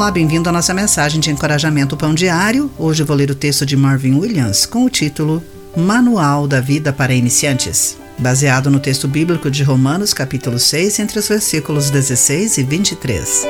[0.00, 2.70] Olá, bem-vindo à nossa mensagem de encorajamento Pão Diário.
[2.78, 5.44] Hoje vou ler o texto de Marvin Williams com o título
[5.76, 11.28] Manual da Vida para Iniciantes, baseado no texto bíblico de Romanos, capítulo 6, entre os
[11.28, 13.46] versículos 16 e 23.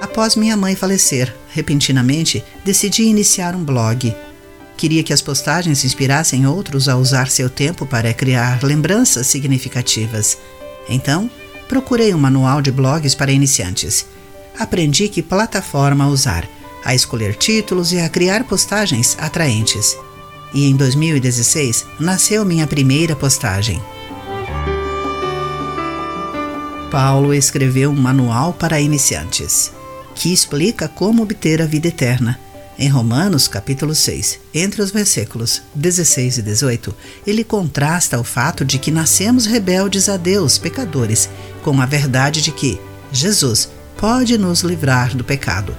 [0.00, 4.14] Após minha mãe falecer, repentinamente, decidi iniciar um blog.
[4.76, 10.38] Queria que as postagens inspirassem outros a usar seu tempo para criar lembranças significativas.
[10.88, 11.28] Então,
[11.68, 14.06] procurei um manual de blogs para iniciantes.
[14.58, 16.48] Aprendi que plataforma usar,
[16.84, 19.96] a escolher títulos e a criar postagens atraentes.
[20.52, 23.80] E em 2016 nasceu minha primeira postagem.
[26.90, 29.72] Paulo escreveu um manual para iniciantes,
[30.14, 32.38] que explica como obter a vida eterna.
[32.78, 36.94] Em Romanos, capítulo 6, entre os versículos 16 e 18,
[37.26, 41.30] ele contrasta o fato de que nascemos rebeldes a Deus, pecadores,
[41.62, 42.78] com a verdade de que
[43.10, 43.70] Jesus
[44.02, 45.76] pode nos livrar do pecado.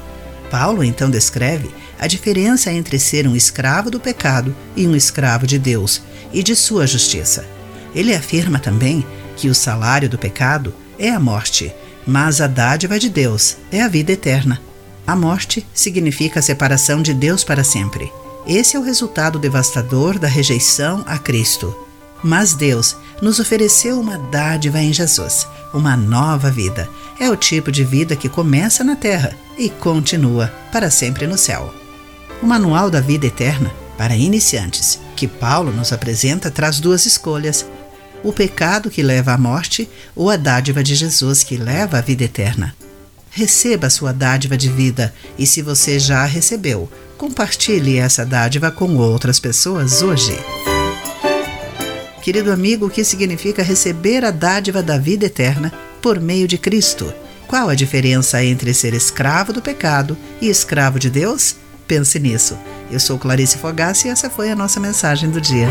[0.49, 5.59] Paulo então descreve a diferença entre ser um escravo do pecado e um escravo de
[5.59, 7.45] Deus e de sua justiça.
[7.93, 11.73] Ele afirma também que o salário do pecado é a morte,
[12.07, 14.61] mas a dádiva de Deus é a vida eterna.
[15.05, 18.09] A morte significa a separação de Deus para sempre.
[18.47, 21.75] Esse é o resultado devastador da rejeição a Cristo.
[22.23, 26.89] Mas Deus nos ofereceu uma dádiva em Jesus, uma nova vida.
[27.19, 31.73] É o tipo de vida que começa na terra e continua para sempre no céu.
[32.41, 37.65] O Manual da Vida Eterna para iniciantes, que Paulo nos apresenta, traz duas escolhas:
[38.23, 42.23] o pecado que leva à morte ou a dádiva de Jesus que leva à vida
[42.23, 42.75] eterna.
[43.29, 48.95] Receba sua dádiva de vida e, se você já a recebeu, compartilhe essa dádiva com
[48.97, 50.37] outras pessoas hoje.
[52.23, 57.13] Querido amigo, o que significa receber a dádiva da vida eterna por meio de Cristo?
[57.45, 61.57] Qual a diferença entre ser escravo do pecado e escravo de Deus?
[61.85, 62.57] Pense nisso.
[62.89, 65.67] Eu sou Clarice Fogassi e essa foi a nossa mensagem do dia.